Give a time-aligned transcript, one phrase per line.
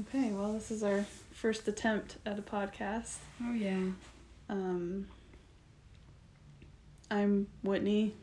[0.00, 3.16] Okay, well, this is our first attempt at a podcast.
[3.42, 3.80] Oh yeah.
[4.48, 5.08] Um,
[7.10, 8.14] I'm Whitney.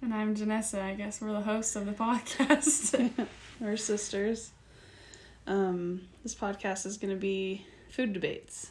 [0.00, 0.80] And I'm Janessa.
[0.80, 3.10] I guess we're the hosts of the podcast.
[3.60, 4.50] We're sisters.
[5.46, 8.70] Um, this podcast is going to be food debates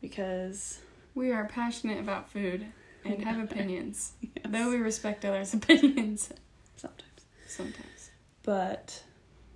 [0.00, 0.78] because
[1.14, 2.64] we are passionate about food
[3.04, 6.30] and have opinions, yes, though we respect others' opinions
[6.76, 7.26] sometimes.
[7.46, 8.10] sometimes.
[8.44, 9.02] But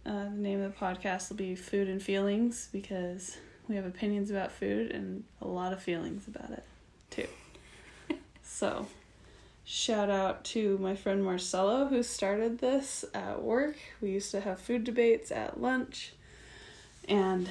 [0.09, 3.37] uh, the name of the podcast will be Food and Feelings because
[3.69, 6.65] we have opinions about food and a lot of feelings about it
[7.11, 7.27] too.
[8.43, 8.87] so,
[9.67, 13.77] shout out to my friend Marcelo who started this at work.
[14.01, 16.15] We used to have food debates at lunch
[17.07, 17.47] and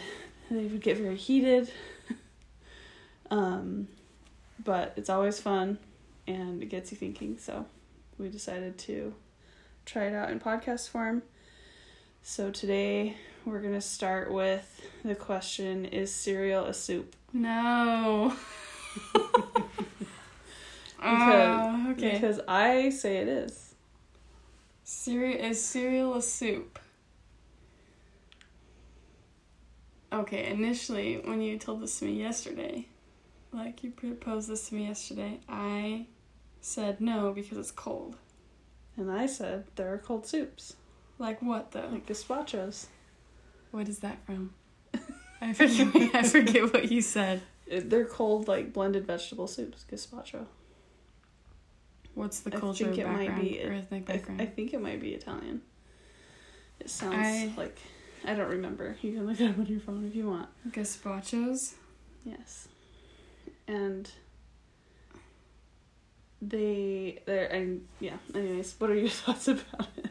[0.50, 1.72] they would get very heated.
[3.30, 3.88] um,
[4.64, 5.78] but it's always fun
[6.26, 7.38] and it gets you thinking.
[7.38, 7.68] So,
[8.18, 9.14] we decided to
[9.86, 11.22] try it out in podcast form.
[12.30, 17.16] So today we're going to start with the question Is cereal a soup?
[17.32, 18.36] No.
[21.00, 22.12] Ah, because, Oh, okay.
[22.12, 23.76] because I say it is.
[24.84, 26.80] Cereal is cereal a soup?
[30.12, 32.88] Okay, initially when you told this to me yesterday,
[33.54, 36.08] like you proposed this to me yesterday, I
[36.60, 38.18] said no because it's cold.
[38.98, 40.76] And I said there are cold soups,
[41.20, 41.88] Like what though?
[41.92, 42.86] like gazpachos.
[43.72, 44.54] What is that from?
[45.42, 46.16] I forget.
[46.16, 47.42] I forget what you said.
[47.70, 50.46] They're cold, like blended vegetable soups, gazpacho.
[52.14, 54.42] What's the I culture think it might be- or ethnic I, background?
[54.42, 55.62] I think it might be Italian.
[56.80, 57.78] It sounds I- like.
[58.26, 58.96] I don't remember.
[59.02, 60.50] You can look it up on your phone if you want.
[60.72, 61.74] Gazpachos.
[62.26, 62.68] Yes.
[63.68, 64.10] And
[66.42, 70.10] they they're and yeah, anyways, what are your thoughts about it?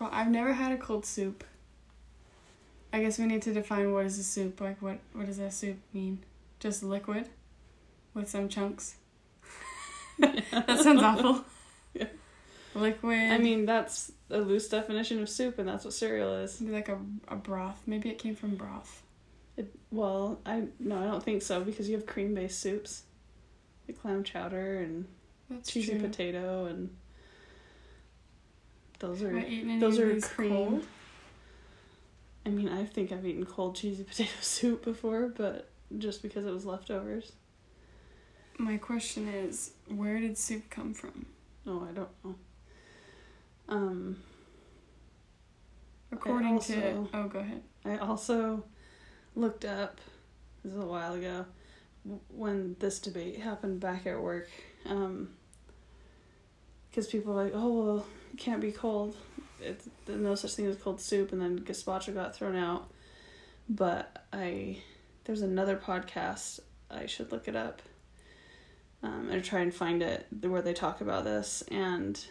[0.00, 1.44] I've never had a cold soup.
[2.92, 4.60] I guess we need to define what is a soup.
[4.60, 6.20] Like what what does that soup mean?
[6.60, 7.28] Just liquid
[8.14, 8.96] with some chunks.
[10.18, 11.44] that sounds awful.
[11.92, 12.06] Yeah.
[12.76, 13.30] Liquid.
[13.30, 16.60] I mean, that's a loose definition of soup and that's what cereal is.
[16.60, 17.82] maybe like a, a broth.
[17.86, 19.02] Maybe it came from broth.
[19.56, 23.02] It, well, I no, I don't think so because you have cream-based soups.
[23.86, 25.06] Like clam chowder and
[25.50, 26.00] That's cheesy true.
[26.00, 26.90] potato and
[29.06, 30.50] those are I eaten any those are cream.
[30.50, 30.86] cold?
[32.46, 36.52] I mean, I think I've eaten cold cheesy potato soup before, but just because it
[36.52, 37.32] was leftovers.
[38.58, 41.26] My question is, where did soup come from?
[41.66, 42.34] No, I don't know.
[43.68, 44.16] Um,
[46.12, 47.62] According to oh, go ahead.
[47.84, 48.64] I also
[49.34, 50.00] looked up,
[50.62, 51.46] this is a while ago,
[52.28, 54.48] when this debate happened back at work.
[54.86, 55.30] Um,
[56.94, 59.16] because people are like, oh, well, it can't be cold.
[59.60, 62.88] It's no such thing as cold soup, and then gazpacho got thrown out.
[63.68, 64.78] But I,
[65.24, 67.82] there's another podcast, I should look it up.
[69.02, 71.64] Um, and try and find it where they talk about this.
[71.68, 72.24] And,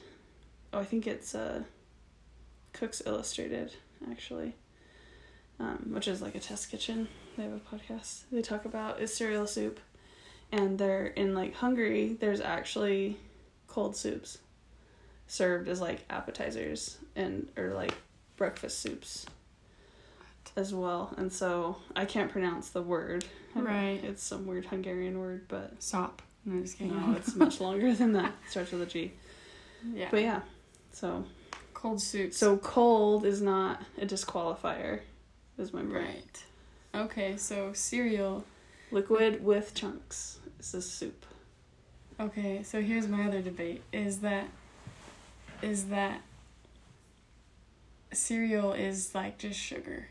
[0.71, 1.63] oh, I think it's uh,
[2.71, 3.73] Cooks Illustrated,
[4.09, 4.55] actually
[5.59, 7.07] um, which is like a test kitchen.
[7.37, 8.21] They have a podcast.
[8.31, 9.79] They talk about is cereal soup,
[10.51, 12.17] and they're in like Hungary.
[12.19, 13.17] There's actually
[13.67, 14.37] cold soups
[15.27, 17.93] served as like appetizers and or like
[18.37, 19.25] breakfast soups
[20.55, 21.13] as well.
[21.17, 23.25] And so I can't pronounce the word.
[23.55, 23.99] Right.
[24.03, 26.21] It's some weird Hungarian word, but Sop.
[26.45, 26.95] No, just kidding.
[26.99, 28.33] no, it's much longer than that.
[28.45, 29.13] It starts with a G.
[29.93, 30.09] yeah.
[30.11, 30.41] But yeah,
[30.91, 31.23] so
[31.73, 32.37] Cold soups.
[32.37, 35.01] so cold is not a disqualifier.
[35.57, 35.93] Is my point.
[35.93, 36.43] right.
[36.95, 38.43] Okay, so cereal.
[38.91, 40.39] Liquid with chunks.
[40.57, 41.25] This is soup.
[42.19, 44.47] Okay, so here's my other debate: is that
[45.63, 46.21] is that
[48.11, 50.09] cereal is like just sugar?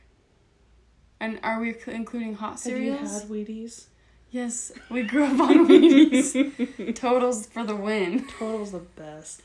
[1.21, 3.01] And are we including hot cereals?
[3.01, 3.87] Have you had Wheaties?
[4.31, 6.95] Yes, we grew up on Wheaties.
[6.97, 8.27] Totals for the win.
[8.27, 9.43] Total's the best.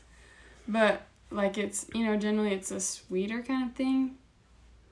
[0.66, 4.16] But like it's you know generally it's a sweeter kind of thing.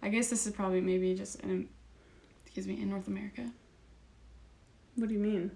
[0.02, 1.68] I guess this is probably maybe just in
[2.44, 3.50] excuse me in North America
[4.94, 5.50] What do you mean?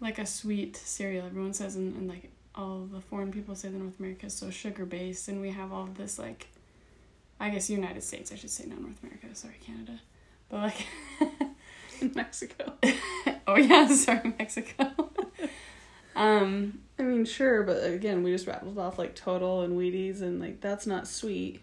[0.00, 1.26] like a sweet cereal.
[1.26, 4.50] Everyone says in, in like all the foreign people say that North America is so
[4.50, 6.48] sugar based and we have all this like
[7.40, 10.00] I guess United States I should say not North America sorry Canada
[10.50, 10.86] but like
[12.14, 12.74] Mexico.
[13.46, 15.10] oh yeah sorry Mexico
[16.16, 20.40] um I mean, sure, but again, we just rattled off like Total and Wheaties, and
[20.40, 21.60] like that's not sweet.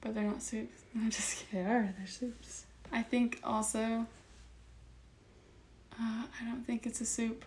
[0.00, 1.64] but they're not soups no just kidding.
[1.64, 1.94] They are.
[1.96, 2.64] They're soups.
[2.92, 4.06] I think also
[5.92, 7.44] uh, I don't think it's a soup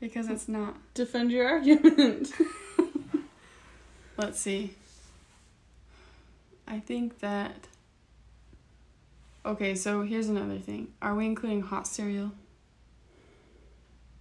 [0.00, 2.32] because it's not Defend your argument.
[4.16, 4.74] let's see
[6.66, 7.68] I think that
[9.46, 10.88] Okay, so here's another thing.
[11.02, 12.32] Are we including hot cereal?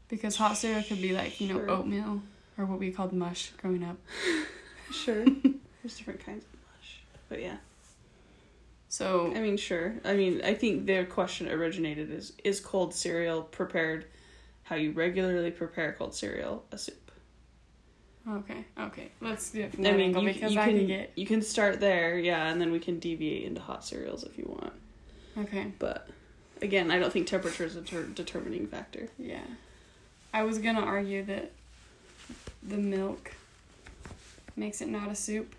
[0.10, 1.70] Because hot cereal could be like, you know, Sure.
[1.70, 2.22] oatmeal
[2.58, 3.98] or what we called mush growing up.
[4.92, 5.24] Sure.
[5.82, 7.00] There's different kinds of mush.
[7.28, 7.58] But yeah.
[8.90, 9.96] So, I mean, sure.
[10.06, 14.06] I mean, I think the question originated is is cold cereal prepared
[14.64, 17.12] how you regularly prepare cold cereal a soup?
[18.30, 19.12] okay, okay.
[19.22, 21.12] Let's do it I mean, you, because you I can can get.
[21.16, 24.46] you can start there, yeah, and then we can deviate into hot cereals if you
[24.48, 24.74] want.
[25.38, 26.08] Okay, But
[26.62, 29.10] again, I don't think temperature is a ter- determining factor.
[29.18, 29.42] yeah.
[30.34, 31.52] I was gonna argue that
[32.64, 33.34] the milk
[34.56, 35.54] makes it not a soup,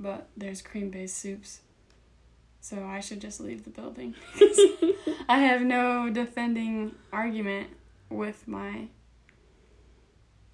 [0.00, 1.60] but there's cream based soups.
[2.60, 4.14] So I should just leave the building.
[5.28, 7.68] I have no defending argument
[8.10, 8.88] with my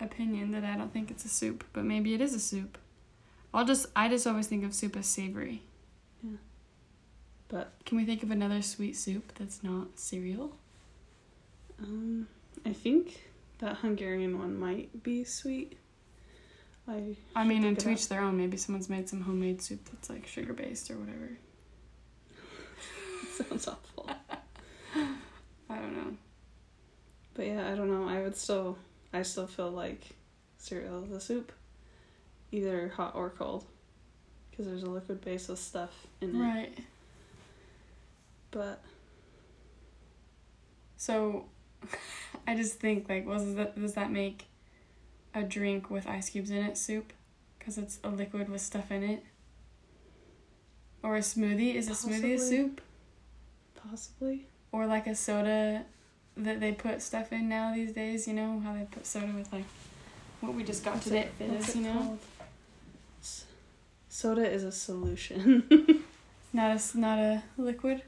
[0.01, 2.79] opinion that I don't think it's a soup, but maybe it is a soup.
[3.55, 5.63] I'll just I just always think of soup as savory.
[6.23, 6.37] Yeah.
[7.49, 10.57] But Can we think of another sweet soup that's not cereal?
[11.83, 12.27] um,
[12.65, 15.77] I think that Hungarian one might be sweet.
[16.89, 18.37] I I mean, and to each their own.
[18.39, 21.39] Maybe someone's made some homemade soup that's like sugar based or whatever.
[23.49, 24.11] sounds awful.
[25.71, 26.17] I don't know.
[27.35, 28.09] But yeah, I don't know.
[28.09, 28.77] I would still,
[29.13, 30.05] I still feel like
[30.59, 31.53] cereal is a soup,
[32.51, 33.65] either hot or cold,
[34.51, 36.39] because there's a liquid base of stuff in it.
[36.39, 36.79] Right.
[38.51, 38.83] But
[40.97, 41.47] So,
[42.47, 44.45] I just think like, was that does that make
[45.35, 47.13] a drink with ice cubes in it soup?
[47.59, 49.25] Because it's a liquid with stuff in it.
[51.03, 52.81] Or a smoothie is a smoothie a soup?
[53.75, 55.85] possibly, Or like a soda
[56.37, 58.27] that they put stuff in now these days.
[58.27, 59.65] You know how they put soda with like
[60.41, 61.29] what we just got What's today.
[61.39, 62.19] it- It what's is, it you know, called?
[64.09, 66.05] Soda is a solution.
[66.53, 68.03] not a not a liquid.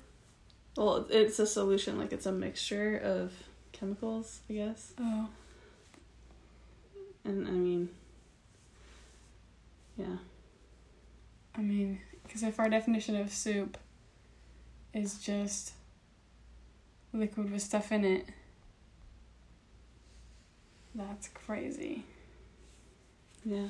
[0.76, 1.98] well, it's a solution.
[1.98, 3.32] Like it's a mixture of
[3.72, 4.92] chemicals, I guess.
[5.00, 5.28] Oh,
[7.24, 7.88] And I mean,
[9.96, 10.16] yeah,
[11.56, 13.78] I mean, because if our definition of soup
[14.92, 15.72] is just
[17.14, 18.26] liquid with stuff in it,
[20.94, 22.04] that's crazy.
[23.44, 23.66] yeah,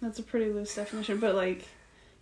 [0.00, 1.18] that's a pretty loose definition.
[1.20, 1.66] But like,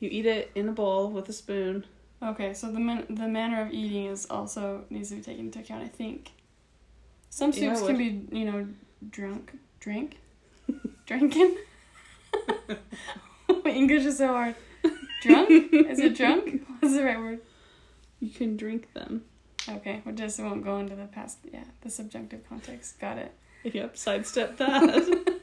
[0.01, 1.85] you eat it in a bowl with a spoon.
[2.23, 5.59] Okay, so the man- the manner of eating is also needs to be taken into
[5.61, 5.83] account.
[5.85, 6.31] I think
[7.31, 8.67] some Yeah, soups can be you know
[9.11, 10.19] drunk, drink,
[11.07, 11.57] drinking.
[13.67, 14.55] English is so hard.
[15.23, 15.51] Drunk?
[15.73, 16.67] Is it drunk?
[16.81, 17.41] What's the right word?
[18.21, 19.25] You can drink them.
[19.69, 21.39] Okay, we just won't go into the past.
[21.53, 22.99] Yeah, the subjunctive context.
[23.01, 23.33] Got it.
[23.65, 25.39] Yep, sidestep that.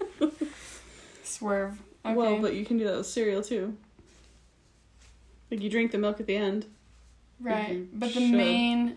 [1.23, 1.79] Swerve.
[2.05, 2.15] Okay.
[2.15, 3.77] Well, but you can do that with cereal too.
[5.51, 6.65] Like you drink the milk at the end.
[7.39, 8.31] right, but the should.
[8.31, 8.95] main,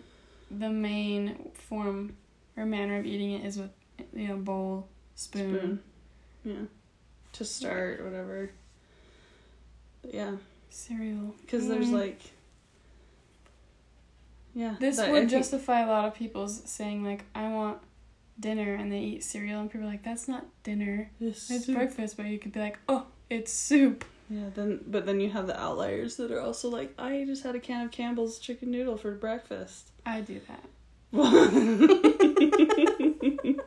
[0.51, 2.15] the main form
[2.57, 3.71] or manner of eating it is with
[4.13, 5.55] you know bowl, spoon.
[5.57, 5.79] Spoon.
[6.43, 6.65] Yeah.
[7.33, 8.51] To start, whatever.
[10.01, 10.31] But yeah,
[10.69, 11.33] cereal.
[11.41, 11.93] because there's Mm.
[11.99, 12.21] like.
[14.53, 14.75] Yeah.
[14.79, 17.79] This I would justify a lot of people's saying like, "I want
[18.39, 21.09] dinner," and they eat cereal, and people are like, "That's not dinner.
[21.19, 25.29] It's breakfast." But you could be like, "Oh, it's soup." Yeah, then but then you
[25.31, 28.71] have the outliers that are also like, I just had a can of Campbell's chicken
[28.71, 29.91] noodle for breakfast.
[30.05, 30.63] I do that.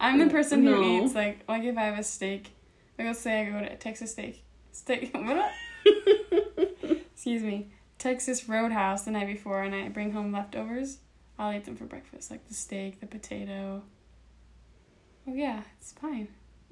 [0.00, 2.50] I'm the person who eats like like if I have a steak,
[2.98, 4.42] like let's say I go to Texas steak,
[4.72, 5.10] steak.
[5.14, 5.52] What?
[7.14, 7.68] Excuse me,
[7.98, 10.98] Texas Roadhouse the night before, and I bring home leftovers.
[11.38, 13.82] I'll eat them for breakfast, like the steak, the potato.
[15.26, 16.28] Oh yeah, it's fine.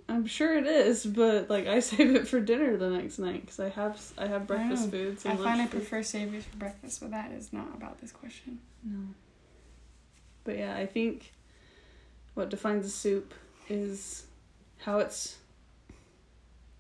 [0.09, 3.61] I'm sure it is, but like I save it for dinner the next night because
[3.61, 4.47] I have I have oh.
[4.47, 4.91] breakfast know.
[4.91, 5.27] foods.
[5.27, 8.61] I find I prefer savories for breakfast, but that is not about this question.
[8.85, 9.09] No.
[10.45, 11.33] But yeah, I think
[12.35, 13.35] what defines a soup
[13.69, 14.27] is
[14.79, 15.39] how it's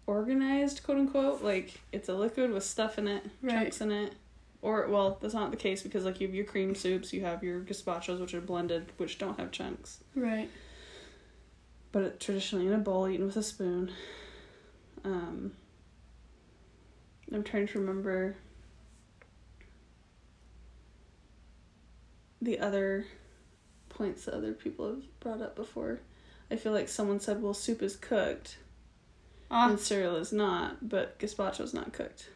[0.07, 1.43] organized, quote unquote.
[1.43, 3.53] Like it's a liquid with stuff in it, Right.
[3.53, 4.15] chunks in it.
[4.63, 7.43] Or well, that's not the case because like you have your cream soups, you have
[7.43, 10.03] your gazpachos which are blended, which don't have chunks.
[10.15, 10.51] Right.
[11.93, 13.93] But it, traditionally in a bowl, eaten with a spoon.
[15.05, 15.53] Um,
[17.33, 18.37] I'm trying to remember
[22.43, 23.07] the other
[23.89, 26.01] points that other people have brought up before.
[26.51, 28.59] I feel like someone said, "Well, soup is cooked
[29.51, 32.29] Ah, and cereal is not, but gazpacho is not cooked."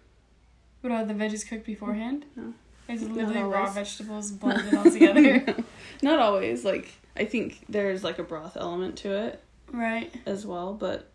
[0.80, 2.24] What are the veggies cooked beforehand?
[2.36, 2.54] No.
[2.88, 5.54] It's literally raw vegetables blended all together.
[6.02, 6.64] Not always.
[6.64, 10.12] Like I think there's like a broth element to it right.
[10.26, 11.08] as well, but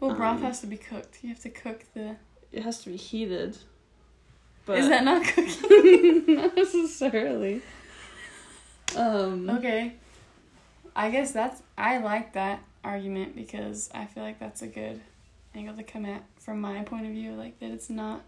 [0.00, 1.18] Well, broth Um, has to be cooked.
[1.22, 2.16] You have to cook the.
[2.52, 3.56] it has to be heated.
[4.66, 6.24] but Is that not cooking?
[6.36, 7.62] not necessarily.
[8.96, 9.94] Um, okay.
[10.94, 15.00] I guess that's I like that argument because I feel like that's a good
[15.54, 18.22] angle to come at from my point of view, like that it's not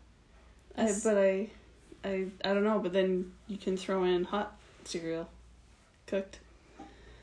[0.77, 1.51] I, but I,
[2.05, 2.79] I, I don't know.
[2.79, 5.29] But then you can throw in hot cereal,
[6.07, 6.39] cooked.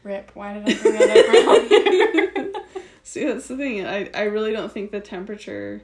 [0.04, 0.32] rip.
[0.34, 2.52] Why did I bring that up around here?
[3.04, 3.86] See, that's the thing.
[3.86, 5.82] I, I really don't think the temperature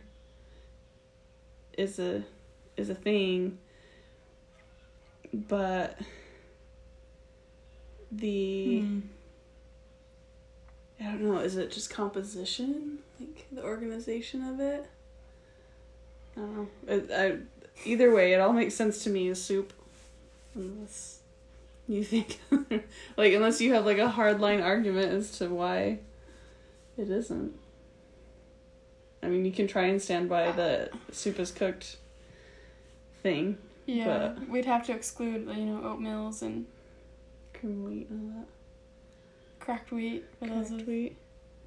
[1.77, 2.23] is a
[2.77, 3.57] is a thing.
[5.33, 5.99] But
[8.11, 8.99] the Hmm.
[11.01, 12.99] I don't know, is it just composition?
[13.19, 14.89] Like the organization of it?
[16.39, 16.67] I don't know.
[16.87, 17.37] It, I,
[17.87, 19.73] either way, it all makes sense to me as soup.
[20.55, 21.19] Unless
[21.87, 22.39] you think
[23.17, 25.99] like unless you have like a hard line argument as to why
[26.97, 27.53] it isn't.
[29.21, 31.97] I mean, you can try and stand by the soup is cooked
[33.21, 33.57] thing.
[33.85, 36.65] Yeah, we'd have to exclude you know oatmeals and
[37.53, 38.45] Cream wheat and all
[39.59, 40.49] cracked wheat that.
[40.49, 41.17] of wheat.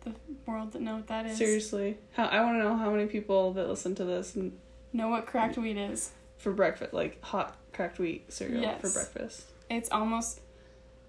[0.02, 0.12] The
[0.46, 1.38] world that know what that is.
[1.38, 1.98] Seriously.
[2.12, 4.58] How I want to know how many people that listen to this and
[4.92, 6.10] Know what cracked wheat is?
[6.38, 9.44] for breakfast, like hot cracked wheat cereal for breakfast.
[9.70, 10.40] It's almost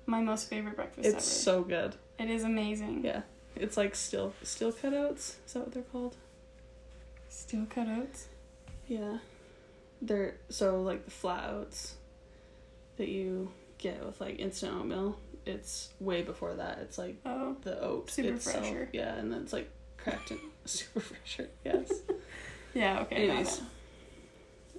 [0.06, 1.22] my most favorite breakfast It's ever.
[1.22, 1.96] so good.
[2.20, 3.04] it is amazing.
[3.04, 3.22] Yeah.
[3.56, 5.36] It's like steel steel cutouts.
[5.46, 6.16] Is that what they're called?
[7.30, 8.28] Steel cut oats.
[8.88, 9.18] Yeah.
[10.02, 11.96] They're so like the flat oats
[12.98, 15.18] that you get with like instant oatmeal.
[15.46, 16.80] It's way before that.
[16.80, 18.66] It's like Oh, the oat Super itself.
[18.66, 18.90] fresher.
[18.94, 21.50] Yeah, and then it's like cracked in super fresher.
[21.66, 21.92] Yes.
[22.74, 23.02] yeah.
[23.02, 23.28] Okay.
[23.30, 23.62] Anyways.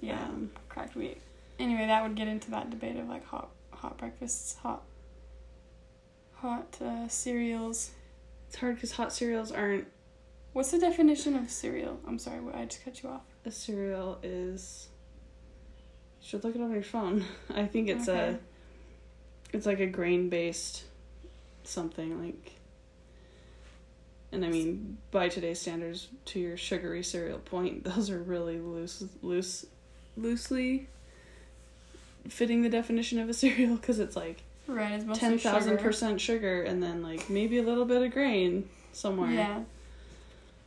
[0.01, 1.21] Yeah, Um, cracked wheat.
[1.59, 4.83] Anyway, that would get into that debate of like hot, hot breakfasts, hot,
[6.33, 7.91] hot uh, cereals.
[8.47, 9.87] it's hard because hot cereals aren't
[10.53, 11.99] What's the definition of cereal?
[12.07, 13.23] I'm sorry, I just cut you off.
[13.45, 14.87] a cereal is.
[16.21, 17.25] You should look it on your phone.
[17.53, 18.19] I think it's Okay.
[18.35, 18.39] a.
[19.55, 20.83] It's like a grain based
[21.63, 22.51] something like.
[24.33, 29.01] And I mean, by today's standards, to your sugary cereal point, those are really loose,
[29.21, 29.65] loose,
[30.17, 30.87] loosely
[32.27, 35.83] fitting the definition of a cereal because it's like Right, it's ten thousand sugar.
[35.83, 39.31] percent sugar and then like maybe a little bit of grain somewhere.
[39.31, 39.63] Yeah.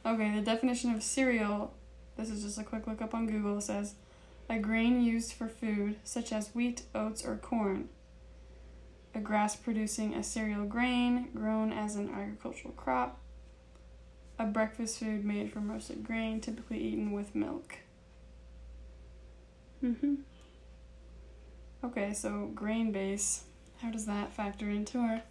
[0.06, 1.74] Okay, the definition of cereal,
[2.16, 3.94] this is just a quick look up on Google, says
[4.48, 7.90] a grain used for food, such as wheat, oats, or corn.
[9.14, 13.20] A grass producing a cereal grain grown as an agricultural crop.
[14.38, 17.78] A breakfast food made from roasted grain, typically eaten with milk.
[19.82, 20.14] Mm-hmm.
[21.84, 23.44] Okay, so grain base.
[23.82, 25.22] How does that factor into our.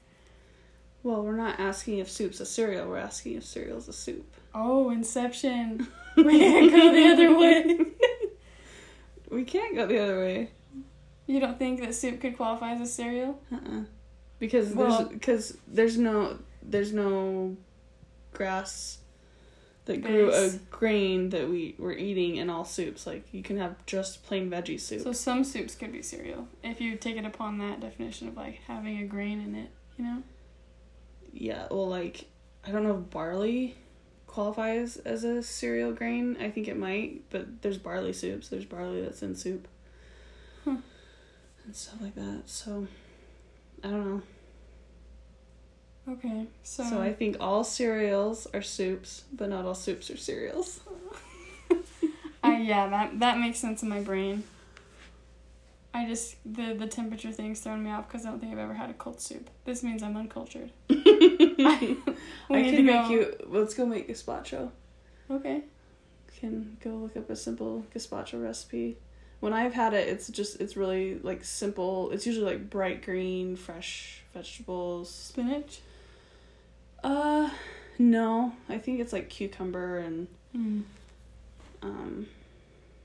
[1.03, 2.87] Well, we're not asking if soup's a cereal.
[2.87, 4.35] We're asking if cereal's a soup.
[4.53, 5.87] Oh, Inception!
[6.17, 7.77] We can't go the other way.
[9.29, 10.49] We can't go the other way.
[11.27, 13.39] You don't think that soup could qualify as a cereal?
[13.51, 13.83] Uh-uh.
[14.39, 17.55] Because Well- there's because there's no there's no
[18.33, 18.99] grass
[19.85, 23.07] that grew a grain that we were eating in all soups.
[23.07, 25.01] Like you can have just plain veggie soup.
[25.01, 28.59] So some soups could be cereal if you take it upon that definition of like
[28.67, 30.23] having a grain in it, you know?
[31.33, 32.25] yeah, well, like
[32.65, 33.75] I don't know if barley
[34.27, 36.37] qualifies as a cereal grain.
[36.39, 38.49] I think it might, but there's barley soups.
[38.49, 39.67] There's barley that's in soup.
[41.67, 42.43] And stuff like that.
[42.45, 42.87] So
[43.83, 44.21] I don't know.
[46.13, 50.79] Okay, so, So I think all cereals are soups, but not all soups are cereals.
[52.43, 54.45] I yeah, that that makes sense in my brain.
[55.93, 58.73] I just the the temperature thing's throwing me off because I don't think I've ever
[58.73, 59.49] had a cold soup.
[59.65, 60.71] This means I'm uncultured.
[60.89, 61.97] I
[62.51, 63.35] need can make you.
[63.45, 64.71] Let's go make gazpacho.
[65.29, 65.63] Okay.
[66.39, 68.97] Can go look up a simple gazpacho recipe.
[69.39, 72.09] When I've had it, it's just it's really like simple.
[72.11, 75.13] It's usually like bright green, fresh vegetables.
[75.13, 75.79] Spinach.
[77.03, 77.49] Uh,
[77.99, 80.83] no, I think it's like cucumber and Mm.
[81.83, 82.25] um,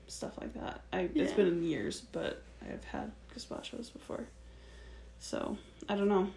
[0.07, 0.81] stuff like that.
[0.91, 1.35] I it's Yeah.
[1.35, 4.25] been in years, but I've had gazpachos before,
[5.19, 6.31] so I don't know.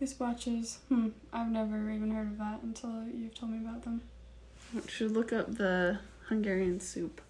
[0.00, 0.76] Gazpachos.
[0.88, 1.08] Hmm.
[1.32, 4.02] I've never even heard of that until you've told me about them.
[4.76, 5.98] I should look up the
[6.28, 7.20] Hungarian soup.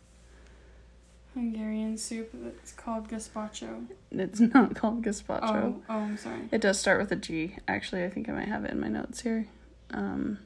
[1.34, 3.86] Hungarian soup that's called gazpacho.
[4.10, 5.42] It's not called gazpacho.
[5.42, 6.48] Oh, oh, I'm sorry.
[6.50, 7.56] It does start with a G.
[7.68, 9.46] Actually, I think I might have it in my notes here.
[9.92, 10.38] Um,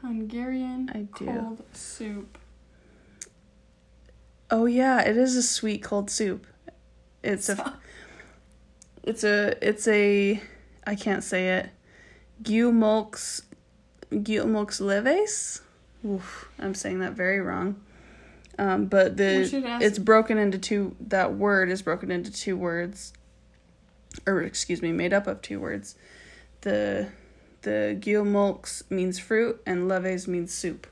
[0.00, 1.26] Hungarian I do.
[1.26, 2.38] cold soup.
[4.50, 6.46] oh yeah, it is a sweet cold soup.
[7.22, 7.78] It's a,
[9.02, 10.40] it's a, it's a,
[10.86, 11.70] I can't say it.
[12.42, 13.42] Guilmolks,
[14.10, 15.60] Guilmolks leves.
[16.04, 17.82] Oof, I'm saying that very wrong.
[18.58, 20.96] Um, but the it's broken into two.
[21.00, 23.12] That word is broken into two words,
[24.26, 25.94] or excuse me, made up of two words.
[26.62, 27.08] The
[27.62, 30.86] the guillemolx means fruit, and leves means soup.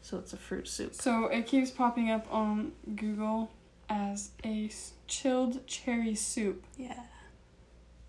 [0.00, 0.94] So it's a fruit soup.
[0.94, 3.50] So it keeps popping up on Google
[3.90, 4.70] as a
[5.06, 6.64] chilled cherry soup.
[6.78, 7.00] Yeah.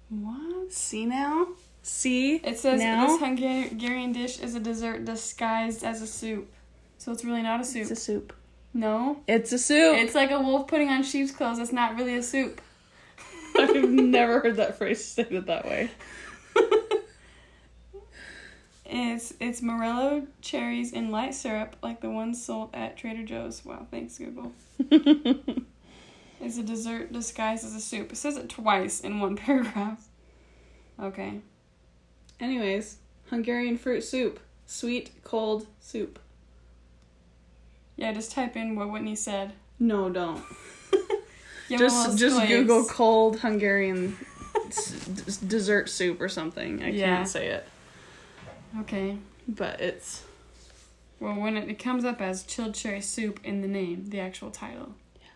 [0.09, 0.71] What?
[0.71, 1.47] See now.
[1.81, 2.37] See.
[2.37, 3.07] It says now.
[3.07, 6.51] this Hungarian dish is a dessert disguised as a soup.
[6.99, 7.81] So it's really not a soup.
[7.81, 8.33] It's a soup.
[8.73, 9.21] no.
[9.27, 9.97] It's a soup.
[9.97, 11.57] It's like a wolf putting on sheep's clothes.
[11.57, 12.61] It's not really a soup.
[13.57, 15.89] I've never heard that phrase stated that way.
[18.91, 23.63] It's it's morello cherries in light syrup like the ones sold at Trader Joe's.
[23.63, 24.51] Wow, thanks Google.
[26.41, 28.13] It's a dessert disguised as a soup.
[28.13, 30.07] It says it twice in one paragraph.
[30.97, 31.41] Okay.
[32.39, 32.97] Anyways,
[33.29, 34.39] Hungarian fruit soup.
[34.65, 36.17] Sweet, cold soup.
[37.99, 39.51] Yeah, just type in what Whitney said.
[39.79, 40.41] No, don't.
[41.67, 42.49] Give 'em a just just squeeze.
[42.49, 44.17] Google cold Hungarian
[44.67, 46.81] s- dessert soup or something.
[46.81, 47.17] I Yeah.
[47.17, 47.67] can't say it,
[48.81, 49.17] Okay.
[49.47, 50.23] but it's
[51.19, 54.49] Well, when it, it comes up as chilled cherry soup in the name, the actual
[54.51, 54.95] title.
[55.21, 55.27] Yeah.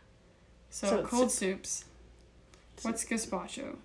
[0.69, 1.85] So, So cold soups.
[2.81, 3.75] What's gazpacho?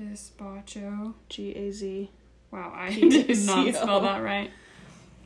[0.00, 1.14] Gazpacho.
[1.28, 2.10] G A Z.
[2.50, 4.50] Wow, I did not spell that right.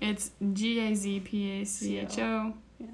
[0.00, 2.54] It's G A Z P A C H O.
[2.78, 2.86] Yeah.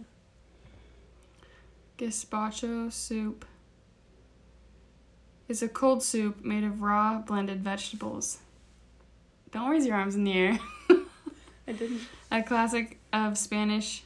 [1.99, 3.45] Gazpacho soup
[5.49, 8.39] is a cold soup made of raw blended vegetables.
[9.51, 10.59] Don't raise your arms in the air.
[11.69, 12.01] I didn't.
[12.31, 14.05] A classic of Spanish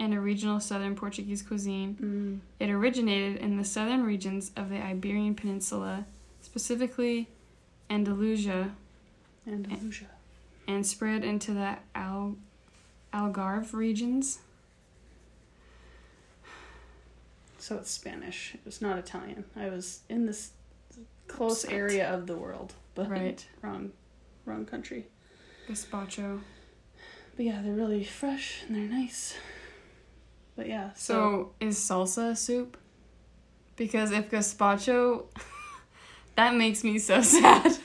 [0.00, 1.96] and a regional southern Portuguese cuisine.
[2.00, 2.40] Mm.
[2.60, 6.06] It originated in the southern regions of the Iberian Peninsula,
[6.40, 7.28] specifically
[7.90, 8.74] Andalusia,
[9.46, 10.06] Andalusia.
[10.68, 12.36] And spread into the Al-
[13.12, 14.38] Algarve regions.
[17.58, 18.54] So it's Spanish.
[18.66, 19.44] It's not Italian.
[19.56, 20.52] I was in this
[21.26, 21.76] close Upset.
[21.76, 23.44] area of the world, but Right.
[23.62, 23.90] wrong,
[24.44, 25.06] wrong country.
[25.68, 26.40] Gazpacho.
[27.36, 29.34] But yeah, they're really fresh and they're nice.
[30.56, 32.76] But yeah, so, So, is salsa a soup?
[33.76, 35.24] Because if gazpacho,
[36.36, 37.76] that makes me so sad.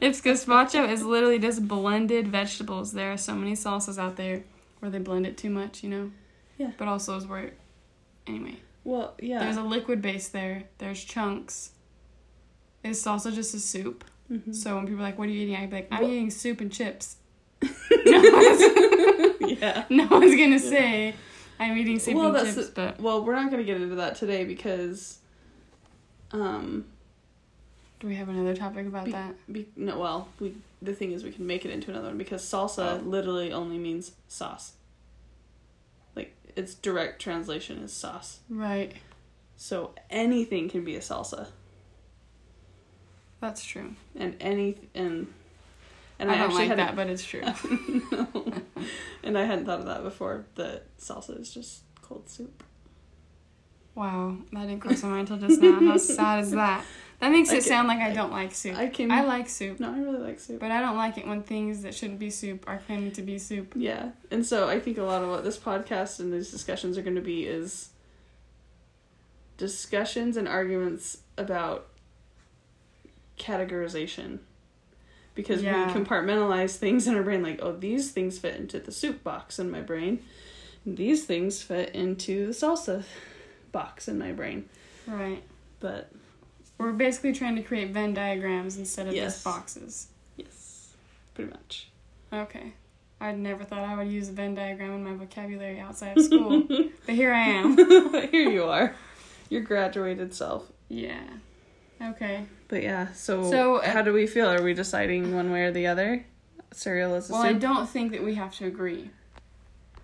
[0.00, 4.42] If gazpacho is literally just blended vegetables, there are so many salsas out there
[4.80, 6.10] where they blend it too much, you know?
[6.56, 6.70] Yeah.
[6.76, 7.52] But also is where,
[8.26, 9.40] anyway, well, yeah.
[9.40, 10.64] there's a liquid base there.
[10.78, 11.70] There's chunks.
[12.84, 14.04] Is salsa just a soup?
[14.30, 14.54] Mhm.
[14.54, 16.30] So when people are like, "What are you eating?" I'd be like, "I'm Well- eating
[16.30, 17.16] soup and chips."
[17.62, 19.84] no, one's, yeah.
[19.90, 21.14] no one's gonna say
[21.58, 23.96] I'm eating soup Well, and chips, the- but Well, we're not going to get into
[23.96, 25.18] that today because,
[26.32, 26.84] um,
[28.00, 29.52] do we have another topic about Be- that?
[29.52, 32.42] be, no, well, we the thing is we can make it into another one because
[32.42, 33.04] salsa Oh.
[33.04, 34.72] literally only means sauce.
[36.14, 38.40] Like its direct translation is sauce.
[38.48, 38.92] Right.
[39.56, 41.48] So anything can be a salsa,
[43.40, 43.94] That's true.
[44.16, 45.26] and any and
[46.20, 47.42] and I, I, don't actually like had that, but it's true.
[48.12, 48.28] no.
[49.24, 50.44] and I hadn't thought of that before.
[50.54, 52.62] That salsa is just cold soup.
[53.96, 55.80] wow, that didn't cross my mind until just now.
[55.80, 56.84] How sad is that?
[57.20, 58.76] That makes I it sound like I don't like soup.
[58.76, 59.10] I can.
[59.10, 60.60] I like soup, No, I really like soup.
[60.60, 63.38] but I don't like it when things that shouldn't be soup are claiming to be
[63.38, 63.72] soup.
[63.74, 67.02] Yeah, and so I think a lot of what this podcast and these discussions are
[67.02, 67.88] going to be is
[69.56, 71.88] discussions and arguments about
[73.38, 74.38] categorization.
[75.34, 75.86] Because Yeah.
[75.92, 79.58] we compartmentalize things in our brain, like, oh, these things fit into the soup box
[79.58, 80.22] in my brain,
[80.84, 83.04] and these things fit into the salsa
[83.70, 84.68] box in my brain.
[85.06, 85.42] Right.
[85.80, 86.10] But
[86.78, 89.34] We're basically trying to create Venn diagrams instead of Yes.
[89.34, 90.08] just boxes.
[90.36, 90.94] yes,
[91.34, 91.88] pretty much.
[92.32, 92.72] Okay.
[93.20, 96.62] I'd never thought I would use a Venn diagram in my vocabulary outside of school,
[97.06, 97.76] but here I am.
[98.30, 98.94] Here you are,
[99.50, 100.70] your graduated self.
[100.88, 101.20] Yeah.
[102.00, 102.44] Okay.
[102.68, 104.46] But yeah, so, So, uh, how do we feel?
[104.48, 106.24] Are we deciding one way or the other?
[106.70, 109.10] Cereal is a Well, I don't think that we have to agree.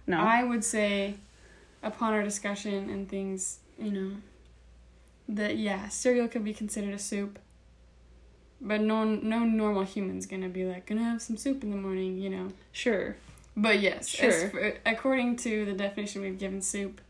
[0.09, 0.19] no.
[0.19, 1.15] I would say,
[1.85, 4.11] upon our discussion and things, you know,
[5.29, 7.39] that yeah, cereal could be considered a soup.
[8.61, 12.19] But no, no normal human's gonna be like gonna have some soup in the morning,
[12.19, 12.49] you know.
[12.73, 13.17] sure.
[13.57, 14.49] But yes, Sure.
[14.51, 17.01] for, according to the definition we've given soup,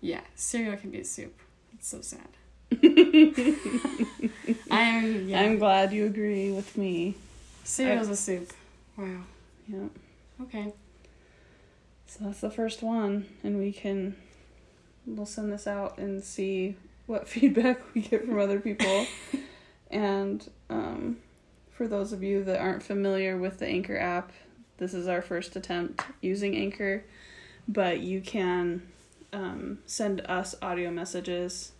[0.00, 1.40] yeah, cereal can be a soup.
[1.74, 2.28] It's so sad.
[4.70, 5.40] I'm yeah.
[5.40, 7.16] I'm glad you agree with me.
[7.64, 8.52] Cereal's a soup.
[8.96, 9.22] Wow.
[9.66, 9.88] Yeah.
[10.42, 10.72] Okay.
[12.06, 14.16] So that's the first one, and we can
[15.06, 16.76] we'll send this out and see
[17.10, 19.06] what feedback we get from other people.
[19.90, 21.16] and um,
[21.72, 24.30] for those of you that aren't familiar with the Anchor app,
[24.78, 27.04] This is our first attempt using Anchor,
[27.68, 28.82] but you can
[29.32, 31.72] um, send us audio messages.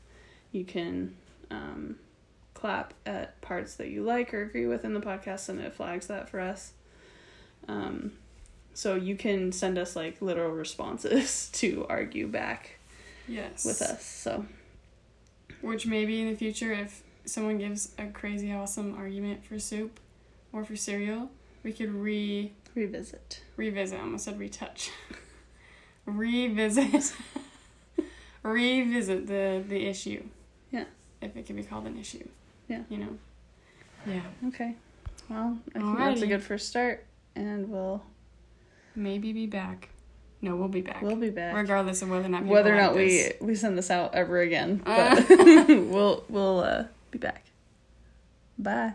[0.52, 1.16] You can
[1.50, 1.96] um,
[2.54, 6.08] clap at parts that you like or agree with in the podcast, and it flags
[6.08, 6.72] that for us.
[7.68, 8.12] Um,
[8.74, 12.78] so you can send us like literal responses to argue back
[13.28, 13.64] Yes.
[13.64, 14.04] with us.
[14.04, 14.44] So
[15.60, 20.00] Which maybe in the future, if someone gives a crazy awesome argument for soup
[20.52, 21.30] or for cereal,
[21.62, 23.42] we could re revisit.
[23.56, 23.98] revisit.
[23.98, 24.90] I almost said retouch.
[26.06, 27.12] revisit.
[28.42, 30.22] revisit the the issue.
[30.70, 30.84] Yeah.
[31.20, 32.26] If it can be called an issue.
[32.68, 32.82] Yeah.
[32.88, 33.18] You know.
[34.06, 34.22] Yeah.
[34.48, 34.74] Okay.
[35.28, 37.04] Well, I think that's a good first start,
[37.36, 38.02] and we'll
[38.96, 39.88] Maybe be back.
[40.42, 41.02] No, we'll be back.
[41.02, 41.54] we'll be back.
[41.54, 43.32] Regardless of whether or not Whether or like not we this.
[43.40, 45.14] we send this out ever again, Uh.
[45.28, 47.44] but we'll we'll uh, be back.
[48.58, 48.94] Bye.